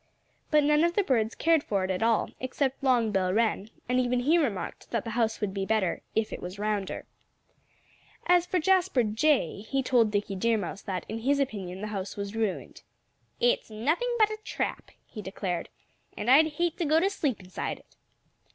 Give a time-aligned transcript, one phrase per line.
[0.49, 3.99] But none of the birds cared for it at all, except Long Bill Wren; and
[3.99, 7.05] even he remarked that the house would be better "if it was rounder."
[8.25, 12.17] As for Jasper Jay, he told Dickie Deer Mouse that, in his opinion, the house
[12.17, 12.81] was ruined.
[13.39, 15.69] "It's nothing but a trap," he declared.
[16.17, 17.95] "And I'd hate to go to sleep inside it."